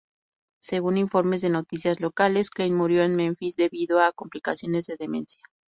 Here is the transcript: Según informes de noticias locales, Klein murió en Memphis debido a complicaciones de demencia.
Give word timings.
Según 0.63 0.97
informes 0.97 1.43
de 1.43 1.51
noticias 1.51 1.99
locales, 1.99 2.49
Klein 2.49 2.73
murió 2.73 3.03
en 3.03 3.15
Memphis 3.15 3.55
debido 3.55 3.99
a 3.99 4.11
complicaciones 4.13 4.87
de 4.87 4.95
demencia. 4.97 5.43